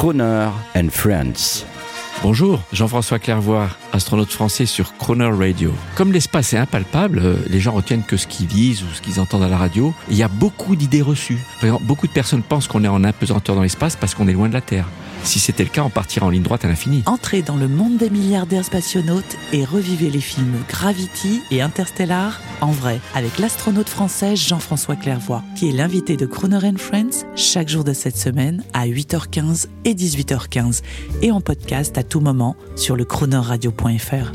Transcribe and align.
Croner 0.00 0.48
and 0.74 0.88
Friends. 0.88 1.66
Bonjour, 2.22 2.62
Jean-François 2.72 3.18
Clairvoy, 3.18 3.68
astronaute 3.92 4.30
français 4.30 4.64
sur 4.64 4.96
Croner 4.96 5.28
Radio. 5.30 5.74
Comme 5.94 6.10
l'espace 6.10 6.54
est 6.54 6.56
impalpable, 6.56 7.20
euh, 7.22 7.36
les 7.50 7.60
gens 7.60 7.72
retiennent 7.72 8.02
que 8.02 8.16
ce 8.16 8.26
qu'ils 8.26 8.46
lisent 8.46 8.82
ou 8.82 8.86
ce 8.94 9.02
qu'ils 9.02 9.20
entendent 9.20 9.42
à 9.42 9.48
la 9.50 9.58
radio. 9.58 9.92
Il 10.08 10.16
y 10.16 10.22
a 10.22 10.28
beaucoup 10.28 10.74
d'idées 10.74 11.02
reçues. 11.02 11.44
Par 11.56 11.64
exemple, 11.64 11.84
beaucoup 11.84 12.06
de 12.06 12.12
personnes 12.12 12.42
pensent 12.42 12.66
qu'on 12.66 12.82
est 12.82 12.88
en 12.88 13.04
apesanteur 13.04 13.54
dans 13.54 13.60
l'espace 13.60 13.94
parce 13.94 14.14
qu'on 14.14 14.26
est 14.26 14.32
loin 14.32 14.48
de 14.48 14.54
la 14.54 14.62
Terre. 14.62 14.86
Si 15.24 15.38
c'était 15.38 15.64
le 15.64 15.70
cas, 15.70 15.82
on 15.82 15.90
partirait 15.90 16.26
en 16.26 16.30
ligne 16.30 16.42
droite 16.42 16.64
à 16.64 16.68
l'infini. 16.68 17.02
Entrez 17.06 17.42
dans 17.42 17.56
le 17.56 17.68
monde 17.68 17.96
des 17.96 18.10
milliardaires 18.10 18.64
spationautes 18.64 19.36
et 19.52 19.64
revivez 19.64 20.10
les 20.10 20.20
films 20.20 20.56
Gravity 20.68 21.42
et 21.50 21.62
Interstellar 21.62 22.40
en 22.60 22.72
vrai 22.72 23.00
avec 23.14 23.38
l'astronaute 23.38 23.88
français 23.88 24.36
Jean-François 24.36 24.96
Clairvoy, 24.96 25.42
qui 25.56 25.68
est 25.68 25.72
l'invité 25.72 26.16
de 26.16 26.26
Croner 26.26 26.60
Friends 26.76 27.26
chaque 27.36 27.68
jour 27.68 27.84
de 27.84 27.92
cette 27.92 28.16
semaine 28.16 28.62
à 28.72 28.86
8h15 28.86 29.66
et 29.84 29.94
18h15 29.94 30.82
et 31.22 31.30
en 31.30 31.40
podcast 31.40 31.96
à 31.98 32.02
tout 32.02 32.20
moment 32.20 32.56
sur 32.76 32.96
le 32.96 33.04
chronoradio.fr. 33.04 34.32